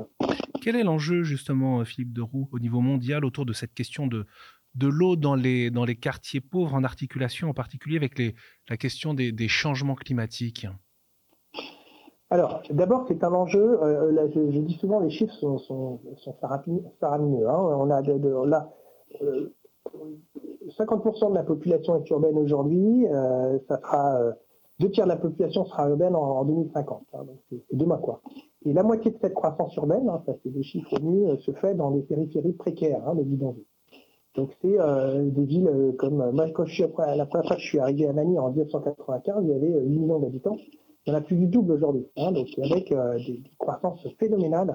Quel 0.62 0.76
est 0.76 0.84
l'enjeu 0.84 1.22
justement, 1.24 1.84
Philippe 1.84 2.12
Deroux, 2.12 2.48
au 2.52 2.58
niveau 2.60 2.80
mondial 2.80 3.24
autour 3.24 3.44
de 3.44 3.52
cette 3.52 3.74
question 3.74 4.06
de, 4.06 4.26
de 4.74 4.86
l'eau 4.86 5.16
dans 5.16 5.34
les, 5.34 5.70
dans 5.70 5.84
les 5.84 5.96
quartiers 5.96 6.40
pauvres, 6.40 6.74
en 6.74 6.84
articulation 6.84 7.50
en 7.50 7.54
particulier 7.54 7.96
avec 7.96 8.20
la 8.68 8.76
question 8.76 9.14
des, 9.14 9.48
changements 9.48 9.94
climatiques? 9.94 10.66
Alors, 12.32 12.62
d'abord, 12.70 13.04
c'est 13.08 13.22
un 13.24 13.32
enjeu. 13.32 13.78
là, 14.10 14.26
je, 14.28 14.60
dis 14.60 14.78
souvent, 14.80 15.00
les 15.00 15.10
chiffres 15.10 15.34
sont, 15.34 15.58
sont, 15.58 16.00
faramineux. 16.40 17.46
Hein. 17.46 17.58
On 17.58 17.90
a 17.90 18.00
là, 18.46 18.70
50% 19.20 21.30
de 21.30 21.34
la 21.34 21.42
population 21.42 22.02
est 22.02 22.08
urbaine 22.08 22.38
aujourd'hui. 22.38 23.06
ça 23.68 23.78
sera 23.78 24.32
deux 24.82 24.90
tiers 24.90 25.04
de 25.04 25.10
la 25.10 25.16
population 25.16 25.64
sera 25.64 25.88
urbaine 25.88 26.16
en, 26.16 26.44
2050. 26.44 27.06
Hein, 27.14 27.26
c'est 27.48 27.62
demain 27.72 27.98
quoi. 27.98 28.20
Et 28.64 28.72
la 28.72 28.82
moitié 28.82 29.12
de 29.12 29.18
cette 29.20 29.34
croissance 29.34 29.74
urbaine, 29.76 30.08
hein, 30.08 30.22
ça 30.26 30.34
c'est 30.42 30.52
des 30.52 30.62
chiffres 30.62 30.96
euh, 31.00 31.36
se 31.38 31.52
fait 31.52 31.74
dans 31.74 31.92
des 31.92 32.02
périphéries 32.02 32.54
précaires, 32.54 33.00
hein, 33.06 33.14
les 33.16 33.24
bidonvilles. 33.24 33.66
Donc 34.34 34.50
c'est 34.60 34.80
euh, 34.80 35.30
des 35.30 35.44
villes 35.44 35.68
euh, 35.68 35.92
comme 35.92 36.30
moi 36.32 36.50
quand 36.50 36.64
je 36.64 36.74
suis 36.74 36.84
je 36.84 37.64
suis 37.64 37.78
arrivé 37.78 38.08
à 38.08 38.12
Manille 38.12 38.38
en 38.38 38.50
1995, 38.50 39.44
il 39.44 39.50
y 39.50 39.54
avait 39.54 39.84
8 39.84 39.98
millions 39.98 40.18
d'habitants. 40.18 40.56
Il 41.06 41.10
y 41.10 41.12
en 41.12 41.18
a 41.18 41.20
plus 41.20 41.36
du 41.36 41.46
double 41.46 41.72
aujourd'hui. 41.72 42.06
donc 42.16 42.48
avec 42.62 42.90
des, 42.90 43.38
des, 43.38 43.50
croissances 43.58 44.06
phénoménales 44.18 44.74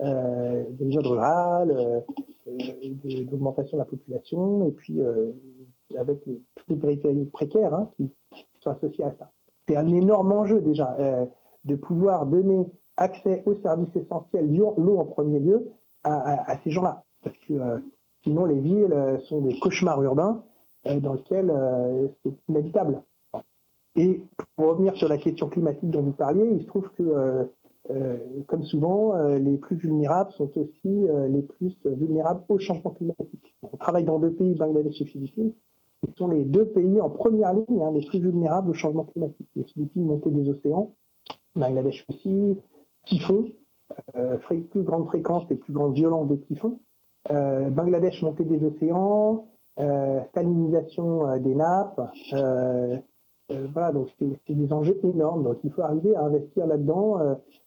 des 0.00 0.90
zones 0.92 1.06
rurales, 1.06 2.04
d'augmentation 2.46 3.76
de 3.76 3.82
la 3.82 3.84
population, 3.84 4.66
et 4.66 4.72
puis 4.72 5.00
avec 5.96 6.20
toutes 6.66 6.84
les 6.84 7.24
précaires 7.26 7.86
qui 7.96 8.10
sont 8.60 8.70
associées 8.70 9.04
à 9.04 9.14
ça 9.18 9.30
c'est 9.68 9.76
un 9.76 9.86
énorme 9.88 10.32
enjeu 10.32 10.60
déjà 10.60 10.96
euh, 10.98 11.26
de 11.64 11.76
pouvoir 11.76 12.26
donner 12.26 12.66
accès 12.96 13.42
aux 13.46 13.54
services 13.56 13.94
essentiels, 13.94 14.50
l'eau 14.50 14.98
en 14.98 15.04
premier 15.04 15.38
lieu, 15.38 15.70
à, 16.04 16.56
ces 16.64 16.70
gens-là. 16.70 17.04
Parce 17.22 17.36
que 17.46 17.52
euh, 17.52 17.78
sinon, 18.22 18.46
les 18.46 18.58
villes 18.58 18.92
euh, 18.92 19.18
sont 19.20 19.42
des 19.42 19.58
cauchemars 19.58 20.02
urbains 20.02 20.42
dans 21.02 21.14
lesquels 21.14 21.52
c'est 22.22 22.32
inhabitable. 22.48 23.02
Et 23.98 24.22
pour 24.56 24.68
revenir 24.68 24.96
sur 24.96 25.08
la 25.08 25.18
question 25.18 25.48
climatique 25.48 25.90
dont 25.90 26.02
vous 26.02 26.12
parliez, 26.12 26.48
il 26.50 26.62
se 26.62 26.66
trouve 26.66 26.88
que, 26.96 27.50
comme 28.46 28.62
souvent, 28.62 29.14
les 29.36 29.58
plus 29.58 29.76
vulnérables 29.76 30.30
sont 30.32 30.50
aussi 30.56 31.06
les 31.28 31.42
plus 31.42 31.76
vulnérables 31.84 32.42
au 32.48 32.58
changement 32.58 32.92
climatique. 32.92 33.56
On 33.62 33.76
travaille 33.76 34.04
dans 34.04 34.18
deux 34.18 34.32
pays, 34.32 34.54
Bangladesh 34.54 35.00
et 35.02 35.04
Philippines, 35.04 35.52
ce 36.06 36.12
sont 36.16 36.28
les 36.28 36.44
deux 36.44 36.66
pays 36.66 37.00
en 37.00 37.10
première 37.10 37.52
ligne, 37.54 37.82
hein, 37.82 37.90
les 37.92 38.06
plus 38.06 38.20
vulnérables 38.20 38.70
au 38.70 38.74
changement 38.74 39.04
climatique. 39.04 39.48
Les 39.56 39.64
Philippines, 39.64 40.04
montée 40.04 40.30
des 40.30 40.48
océans, 40.48 40.92
Bangladesh 41.56 42.06
aussi, 42.08 42.56
typhons, 43.06 43.46
euh, 44.16 44.36
plus 44.70 44.82
grande 44.82 45.06
fréquence 45.06 45.44
et 45.50 45.56
plus 45.56 45.72
grande 45.72 45.94
violence 45.94 46.28
des 46.28 46.38
typhons. 46.40 46.78
Euh, 47.30 47.68
Bangladesh, 47.70 48.22
montée 48.22 48.44
des 48.44 48.64
océans, 48.64 49.48
euh, 49.80 50.20
salinisation 50.34 51.28
euh, 51.28 51.38
des 51.38 51.54
nappes. 51.54 52.00
Voilà, 53.72 53.92
donc 53.92 54.08
c'est 54.18 54.54
des 54.54 54.72
enjeux 54.72 54.98
énormes. 55.04 55.44
Donc 55.44 55.58
il 55.64 55.70
faut 55.70 55.82
arriver 55.82 56.14
à 56.14 56.24
investir 56.24 56.66
là-dedans. 56.66 57.16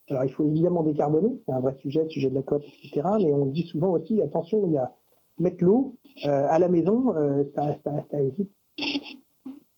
alors 0.08 0.24
il 0.24 0.30
faut 0.30 0.46
évidemment 0.46 0.82
décarboner, 0.82 1.40
c'est 1.46 1.52
un 1.52 1.60
vrai 1.60 1.76
sujet, 1.80 2.04
le 2.04 2.10
sujet 2.10 2.30
de 2.30 2.34
la 2.34 2.42
COP, 2.42 2.62
etc. 2.62 3.02
Mais 3.18 3.32
on 3.32 3.46
dit 3.46 3.66
souvent 3.66 3.90
aussi, 3.90 4.22
attention, 4.22 4.64
il 4.66 4.72
y 4.72 4.78
a 4.78 4.92
mettre 5.38 5.64
l'eau 5.64 5.96
euh, 6.26 6.46
à 6.48 6.58
la 6.58 6.68
maison, 6.68 7.14
euh, 7.16 7.44
ça, 7.54 7.76
évite 8.18 8.50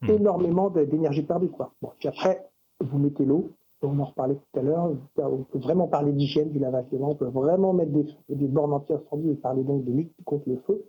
hmm. 0.02 0.10
énormément 0.10 0.70
d'énergie 0.70 1.22
perdue. 1.22 1.48
Quoi. 1.48 1.72
Bon, 1.82 1.90
puis 1.98 2.08
après, 2.08 2.48
vous 2.80 2.98
mettez 2.98 3.24
l'eau, 3.24 3.52
on 3.82 3.98
en 3.98 4.04
reparlait 4.04 4.36
tout 4.36 4.58
à 4.58 4.62
l'heure, 4.62 4.92
on 5.18 5.44
peut 5.44 5.58
vraiment 5.58 5.88
parler 5.88 6.12
d'hygiène 6.12 6.50
du 6.50 6.58
lavage 6.58 6.88
de 6.90 6.98
mains, 6.98 7.08
on 7.08 7.14
peut 7.14 7.26
vraiment 7.26 7.74
mettre 7.74 7.92
des, 7.92 8.06
des 8.30 8.46
bornes 8.46 8.72
anti-incendie 8.72 9.30
et 9.30 9.34
parler 9.34 9.62
donc 9.62 9.84
de 9.84 9.92
lutte 9.92 10.12
contre 10.24 10.48
le 10.48 10.56
feu. 10.66 10.84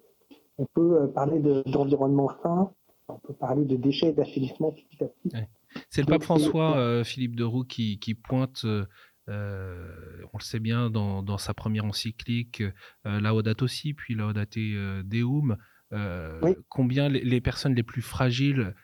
On 0.58 0.66
peut 0.74 1.02
euh, 1.02 1.08
parler 1.08 1.40
d'environnement 1.40 2.30
sain, 2.42 2.72
on 3.08 3.20
peut 3.20 3.34
parler 3.34 3.66
de 3.66 3.76
déchets 3.76 4.10
et 4.10 4.14
d'assainissement 4.14 4.72
petit 4.72 5.04
à 5.04 5.08
petit. 5.08 5.36
C'est 5.90 6.02
le 6.02 6.08
pape 6.08 6.24
François, 6.24 7.04
Philippe 7.04 7.36
de 7.36 7.44
Roux, 7.44 7.64
qui, 7.64 8.00
qui 8.00 8.16
pointe 8.16 8.66
euh, 9.30 10.24
on 10.34 10.38
le 10.38 10.44
sait 10.44 10.60
bien 10.60 10.90
dans, 10.90 11.38
sa 11.38 11.54
première 11.54 11.86
encyclique, 11.86 12.64
euh, 13.08 13.20
Laudato 13.20 13.66
aussi, 13.66 13.94
puis 13.94 14.14
Laudate 14.14 14.58
euh, 14.58 15.02
Deum, 15.04 15.58
combien 16.70 17.10
les, 17.10 17.42
personnes 17.42 17.74
les 17.74 17.84
plus 17.84 18.02
fragiles 18.02 18.76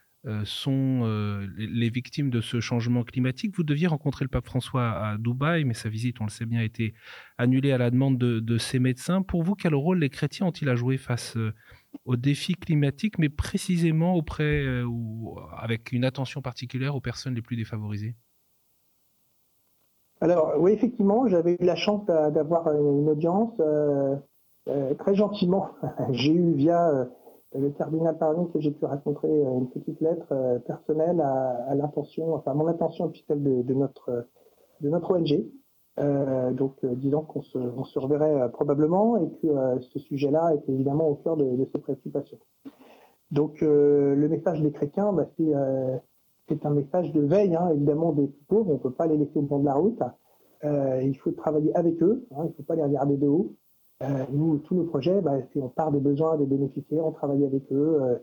sont 0.45 1.47
les 1.57 1.89
victimes 1.89 2.29
de 2.29 2.39
ce 2.41 2.61
changement 2.61 3.03
climatique? 3.03 3.55
Vous 3.57 3.63
deviez 3.63 3.87
rencontrer 3.87 4.23
le 4.23 4.29
pape 4.29 4.45
François 4.45 4.91
à 4.91 5.17
Dubaï, 5.17 5.65
mais 5.65 5.73
sa 5.73 5.89
visite, 5.89 6.21
on 6.21 6.25
le 6.25 6.29
sait 6.29 6.45
bien, 6.45 6.61
a 6.61 6.63
été 6.63 6.93
annulée 7.37 7.71
à 7.71 7.77
la 7.77 7.91
demande 7.91 8.17
de, 8.17 8.39
de 8.39 8.57
ses 8.57 8.79
médecins. 8.79 9.23
Pour 9.23 9.43
vous, 9.43 9.55
quel 9.55 9.75
rôle 9.75 9.99
les 9.99 10.09
chrétiens 10.09 10.45
ont-ils 10.45 10.69
à 10.69 10.75
jouer 10.75 10.97
face 10.97 11.37
aux 12.05 12.15
défis 12.15 12.55
climatiques, 12.55 13.19
mais 13.19 13.29
précisément 13.29 14.15
auprès 14.15 14.81
ou 14.83 15.37
avec 15.55 15.91
une 15.91 16.03
attention 16.03 16.41
particulière 16.41 16.95
aux 16.95 17.01
personnes 17.01 17.35
les 17.35 17.41
plus 17.41 17.55
défavorisées? 17.55 18.15
Alors 20.21 20.53
oui, 20.59 20.71
effectivement, 20.71 21.27
j'avais 21.27 21.57
eu 21.59 21.65
la 21.65 21.75
chance 21.75 22.05
d'avoir 22.05 22.71
une 22.71 23.09
audience 23.09 23.53
euh, 23.59 24.15
euh, 24.69 24.93
très 24.93 25.15
gentiment. 25.15 25.69
j'ai 26.11 26.31
eu 26.31 26.53
via 26.53 26.89
euh, 26.89 27.05
le 27.55 27.71
cardinal 27.71 28.17
Parvin 28.19 28.45
que 28.53 28.59
j'ai 28.59 28.69
pu 28.69 28.85
rencontrer 28.85 29.27
une 29.27 29.67
petite 29.69 29.99
lettre 29.99 30.61
personnelle 30.67 31.19
à, 31.19 31.73
l'intention, 31.73 32.35
enfin 32.35 32.53
mon 32.53 32.67
intention 32.67 33.09
puis 33.09 33.25
celle 33.27 33.43
de, 33.43 33.73
notre 33.73 34.27
de 34.79 34.89
notre 34.89 35.11
ONG. 35.11 35.43
Donc 35.97 36.83
disant 36.85 37.21
qu'on 37.21 37.41
se, 37.41 37.99
reverrait 37.99 38.49
probablement 38.51 39.17
et 39.17 39.29
que 39.41 39.79
ce 39.81 39.99
sujet-là 39.99 40.55
est 40.55 40.69
évidemment 40.69 41.07
au 41.09 41.15
cœur 41.15 41.37
de, 41.37 41.43
de 41.43 41.65
ses 41.71 41.79
préoccupations. 41.79 42.39
Donc 43.31 43.61
le 43.61 44.27
message 44.29 44.61
des 44.61 44.71
chrétiens, 44.71 45.13
bah, 45.13 45.27
c'est 45.37 45.53
c'est 46.51 46.65
un 46.65 46.71
message 46.71 47.11
de 47.13 47.21
veille, 47.21 47.55
hein, 47.55 47.69
évidemment, 47.73 48.11
des 48.11 48.27
pauvres. 48.47 48.71
On 48.71 48.73
ne 48.73 48.79
peut 48.79 48.91
pas 48.91 49.07
les 49.07 49.17
laisser 49.17 49.37
au 49.37 49.41
bord 49.41 49.59
de 49.59 49.65
la 49.65 49.73
route. 49.73 50.01
Euh, 50.63 51.01
il 51.01 51.17
faut 51.17 51.31
travailler 51.31 51.73
avec 51.75 52.01
eux. 52.03 52.27
Hein, 52.31 52.43
il 52.43 52.47
ne 52.47 52.53
faut 52.53 52.63
pas 52.63 52.75
les 52.75 52.83
regarder 52.83 53.17
de 53.17 53.27
haut. 53.27 53.55
Euh, 54.03 54.25
nous, 54.31 54.57
tous 54.59 54.75
nos 54.75 54.83
projets, 54.83 55.21
bah, 55.21 55.37
on 55.55 55.69
part 55.69 55.91
des 55.91 55.99
besoins 55.99 56.37
des 56.37 56.45
bénéficiaires, 56.45 57.05
on 57.05 57.11
travaille 57.11 57.45
avec 57.45 57.71
eux 57.71 57.99
euh, 58.01 58.17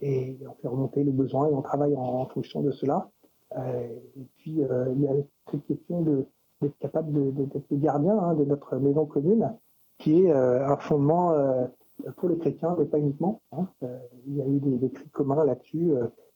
et 0.00 0.38
on 0.48 0.54
fait 0.54 0.68
remonter 0.68 1.04
le 1.04 1.12
besoin 1.12 1.48
et 1.48 1.52
on 1.52 1.62
travaille 1.62 1.94
en, 1.96 2.26
fonction 2.26 2.62
de 2.62 2.70
cela. 2.70 3.10
et 3.56 4.26
puis, 4.36 4.60
il 4.60 5.02
y 5.02 5.06
a 5.06 5.12
cette 5.50 5.66
question 5.66 6.02
d'être 6.60 6.78
capable 6.78 7.34
d'être 7.34 7.64
le 7.70 7.76
gardien 7.76 8.18
hein, 8.18 8.34
de 8.34 8.44
notre 8.44 8.76
maison 8.76 9.06
commune, 9.06 9.52
qui 9.98 10.24
est 10.24 10.32
un 10.32 10.76
fondement 10.76 11.32
pour 12.16 12.28
les 12.28 12.38
chrétiens, 12.38 12.74
mais 12.78 12.84
pas 12.84 12.98
uniquement. 12.98 13.40
il 14.26 14.36
y 14.36 14.42
a 14.42 14.46
eu 14.46 14.58
des, 14.58 14.78
des 14.78 14.90
cris 14.90 15.08
communs 15.10 15.44
là-dessus 15.44 15.92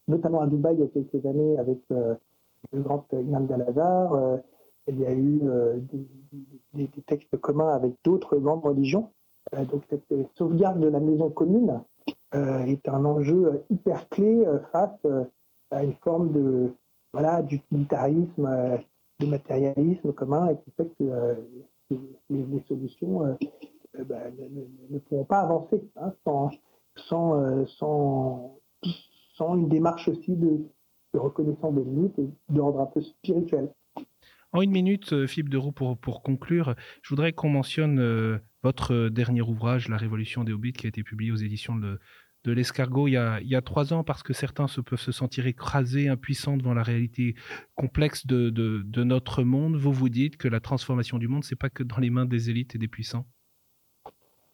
notamment 0.08 0.40
à 0.40 0.46
Dubaï 0.46 0.74
il 0.74 0.80
y 0.80 0.84
a 0.84 0.88
quelques 0.88 1.24
années 1.24 1.58
avec 1.58 1.78
euh, 1.92 2.14
le 2.72 2.80
grand 2.80 3.06
imam 3.12 3.46
d'Al-Azhar. 3.46 4.14
Euh, 4.14 4.36
il 4.88 5.00
y 5.00 5.06
a 5.06 5.12
eu 5.12 5.40
euh, 5.44 5.78
des, 6.72 6.88
textes 7.06 7.36
communs 7.36 7.68
avec 7.68 7.92
d'autres 8.04 8.36
grandes 8.38 8.64
religions. 8.64 9.10
donc 9.70 9.82
cette 9.90 10.14
sauvegarde 10.34 10.80
de 10.80 10.88
la 10.88 11.00
maison 11.00 11.28
commune 11.28 11.82
est 12.32 12.88
un 12.88 13.04
enjeu 13.04 13.64
hyper 13.70 14.08
clé 14.08 14.46
face 14.72 15.06
à 15.70 15.84
une 15.84 15.94
forme 15.94 16.70
voilà 17.12 17.42
d'utilitarisme, 17.42 18.78
de 19.20 19.26
matérialisme 19.26 20.12
commun 20.12 20.50
et 20.50 20.56
qui 20.56 20.70
fait 20.76 20.88
que 20.98 21.36
les, 22.30 22.62
solutions 22.68 23.36
bah, 24.06 24.16
ne, 24.90 24.98
pourront 24.98 25.24
pas 25.24 25.40
avancer 25.40 25.82
hein, 25.96 26.12
sans, 26.24 26.50
sans, 26.96 27.66
sans, 27.66 28.58
sans 29.38 29.56
une 29.56 29.68
démarche 29.68 30.08
aussi 30.08 30.36
de, 30.36 30.60
reconnaissance 31.14 31.74
des 31.74 31.84
limites 31.84 32.18
et 32.18 32.28
de 32.50 32.60
rendre 32.60 32.80
un 32.80 32.86
peu 32.86 33.00
spirituel. 33.00 33.72
En 34.52 34.62
une 34.62 34.70
minute, 34.70 35.12
euh, 35.12 35.26
Philippe 35.26 35.50
de 35.50 35.58
Roux, 35.58 35.72
pour, 35.72 35.98
pour 35.98 36.22
conclure, 36.22 36.74
je 37.02 37.10
voudrais 37.10 37.32
qu'on 37.32 37.50
mentionne 37.50 37.98
euh, 37.98 38.38
votre 38.62 39.08
dernier 39.08 39.42
ouvrage, 39.42 39.88
La 39.88 39.96
Révolution 39.96 40.44
des 40.44 40.52
Hobbits, 40.52 40.72
qui 40.72 40.86
a 40.86 40.88
été 40.88 41.02
publié 41.02 41.32
aux 41.32 41.36
éditions 41.36 41.76
de, 41.76 41.98
de 42.44 42.52
l'escargot 42.52 43.08
il, 43.08 43.12
y 43.12 43.54
a 43.56 43.62
trois 43.62 43.92
ans, 43.92 44.04
parce 44.04 44.22
que 44.22 44.32
certains 44.32 44.68
se 44.68 44.80
peuvent 44.80 45.00
se 45.00 45.12
sentir 45.12 45.46
écrasés, 45.46 46.08
impuissants 46.08 46.56
devant 46.56 46.74
la 46.74 46.82
réalité 46.82 47.34
complexe 47.74 48.26
de, 48.26 49.02
notre 49.02 49.42
monde. 49.42 49.76
Vous 49.76 49.92
vous 49.92 50.08
dites 50.08 50.36
que 50.36 50.48
la 50.48 50.60
transformation 50.60 51.18
du 51.18 51.28
monde, 51.28 51.44
c'est 51.44 51.58
pas 51.58 51.70
que 51.70 51.82
dans 51.82 51.98
les 51.98 52.10
mains 52.10 52.26
des 52.26 52.50
élites 52.50 52.74
et 52.74 52.78
des 52.78 52.88
puissants? 52.88 53.24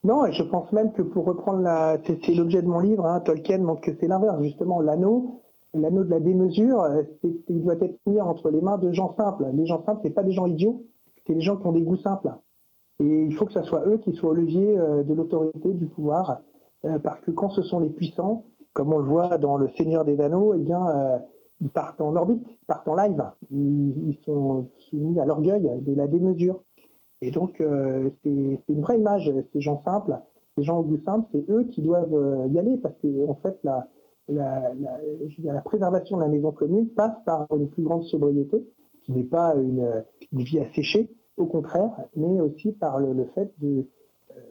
Non, 0.02 0.26
et 0.26 0.32
je 0.32 0.42
pense 0.42 0.70
même 0.72 0.92
que 0.92 1.00
pour 1.00 1.24
reprendre 1.24 1.60
la, 1.60 1.98
c'est 2.04 2.34
l'objet 2.34 2.60
de 2.60 2.68
mon 2.68 2.80
livre, 2.80 3.06
hein, 3.06 3.20
Tolkien 3.20 3.58
montre 3.58 3.80
que 3.80 3.92
c'est 3.98 4.06
l'inverse, 4.06 4.42
justement, 4.42 4.80
l'anneau, 4.80 5.42
l'anneau 5.72 6.04
de 6.04 6.10
la 6.10 6.20
démesure, 6.20 6.80
euh, 6.82 7.02
il 7.48 7.62
doit 7.62 7.76
être 7.80 7.98
mis 8.06 8.20
entre 8.20 8.50
les 8.50 8.60
mains 8.60 8.76
de 8.76 8.92
gens 8.92 9.14
simples. 9.16 9.46
Les 9.54 9.66
gens 9.66 9.82
simples, 9.84 10.00
c'est 10.04 10.10
pas 10.10 10.22
des 10.22 10.32
gens 10.32 10.46
idiots, 10.46 10.84
c'est 11.26 11.34
des 11.34 11.40
gens 11.40 11.56
qui 11.56 11.66
ont 11.66 11.72
des 11.72 11.82
goûts 11.82 11.96
simples. 11.96 12.30
Et 13.00 13.24
il 13.24 13.34
faut 13.34 13.46
que 13.46 13.52
ce 13.52 13.62
soit 13.62 13.86
eux 13.88 13.98
qui 13.98 14.12
soient 14.12 14.30
au 14.30 14.34
levier 14.34 14.78
euh, 14.78 15.02
de 15.02 15.14
l'autorité, 15.14 15.72
du 15.72 15.86
pouvoir, 15.86 16.42
parce 17.02 17.20
que 17.20 17.30
quand 17.30 17.50
ce 17.50 17.62
sont 17.62 17.80
les 17.80 17.90
puissants, 17.90 18.44
comme 18.72 18.92
on 18.92 18.98
le 18.98 19.08
voit 19.08 19.38
dans 19.38 19.56
Le 19.56 19.68
Seigneur 19.76 20.04
des 20.04 20.20
Anneaux, 20.20 20.54
eh 20.54 20.58
bien, 20.58 21.20
ils 21.60 21.70
partent 21.70 22.00
en 22.00 22.14
orbite, 22.16 22.42
ils 22.46 22.66
partent 22.66 22.88
en 22.88 22.96
live, 22.96 23.22
ils 23.50 24.18
sont 24.24 24.68
soumis 24.90 25.18
à 25.20 25.24
l'orgueil 25.24 25.68
de 25.80 25.94
la 25.94 26.06
démesure. 26.06 26.60
Et 27.24 27.30
donc, 27.30 27.58
euh, 27.62 28.10
c'est 28.22 28.58
une 28.68 28.82
vraie 28.82 28.98
image. 28.98 29.32
Ces 29.54 29.60
gens 29.62 29.82
simples, 29.82 30.18
ces 30.58 30.62
gens 30.62 30.80
au 30.80 30.82
goût 30.82 31.00
simple, 31.06 31.26
c'est 31.32 31.50
eux 31.50 31.64
qui 31.64 31.80
doivent 31.80 32.14
euh, 32.14 32.46
y 32.48 32.58
aller 32.58 32.76
parce 32.76 32.94
que, 32.98 33.26
en 33.26 33.34
fait, 33.36 33.58
la, 33.62 33.88
préservation 35.64 36.18
de 36.18 36.22
la 36.22 36.28
maison 36.28 36.52
commune 36.52 36.88
passe 36.90 37.16
par 37.24 37.46
une 37.56 37.68
plus 37.68 37.82
grande 37.82 38.04
sobriété 38.04 38.66
qui 39.02 39.12
n'est 39.12 39.24
pas 39.24 39.54
une, 39.54 40.04
vie 40.32 40.60
asséchée, 40.60 41.10
au 41.38 41.46
contraire, 41.46 41.90
mais 42.14 42.40
aussi 42.40 42.72
par 42.72 42.98
le, 42.98 43.24
fait 43.34 43.52
de, 43.58 43.86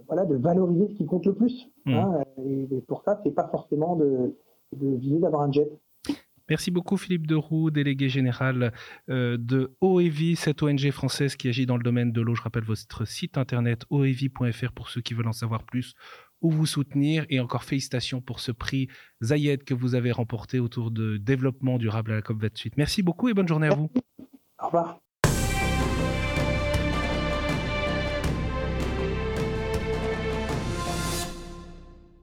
voilà, 0.08 0.26
de 0.26 0.36
valoriser 0.36 0.88
ce 0.90 0.94
qui 0.96 1.06
compte 1.06 1.26
le 1.26 1.34
plus. 1.34 1.70
Mmh. 1.86 1.94
Hein, 1.94 2.24
et, 2.46 2.82
pour 2.88 3.04
ça, 3.04 3.20
c'est 3.24 3.32
pas 3.32 3.48
forcément 3.48 3.96
de, 3.96 4.36
de 4.76 4.96
viser 4.96 5.20
d'avoir 5.20 5.44
un 5.44 5.52
jet. 5.52 5.70
Merci 6.50 6.72
beaucoup 6.72 6.98
Philippe 6.98 7.26
Deroux, 7.26 7.72
délégué 7.72 8.10
général 8.10 8.74
euh, 9.10 9.38
de 9.40 9.76
OEVI, 9.80 10.36
cette 10.36 10.62
ONG 10.62 10.92
française 10.92 11.38
qui 11.38 11.48
agit 11.48 11.66
dans 11.66 11.78
le 11.78 11.84
domaine 11.84 12.12
de 12.12 12.22
l'eau. 12.22 12.36
Je 12.36 12.42
rappelle 12.42 12.66
votre 12.66 13.08
site 13.08 13.38
internet 13.38 13.86
oevi.fr 13.90 14.74
pour 14.74 14.90
ceux 14.90 15.02
qui 15.02 15.14
veulent 15.14 15.28
en 15.28 15.34
savoir 15.34 15.64
plus 15.64 15.94
ou 16.42 16.52
vous 16.52 16.66
soutenir. 16.66 17.26
Et 17.30 17.40
encore 17.40 17.64
félicitations 17.64 18.20
pour 18.20 18.42
ce 18.42 18.52
prix 18.52 18.90
Zayed 19.24 19.64
que 19.64 19.74
vous 19.74 19.96
avez 19.96 20.12
remporté 20.12 20.60
autour 20.60 20.92
de 20.92 21.18
développement 21.18 21.78
durable 21.78 22.12
à 22.12 22.16
la 22.16 22.22
COP28. 22.22 22.74
Merci 22.76 23.04
beaucoup 23.04 23.30
et 23.30 23.34
bonne 23.34 23.48
journée 23.48 23.68
à 23.68 23.76
vous. 23.76 23.90
Au 24.62 24.66
revoir. 24.66 25.00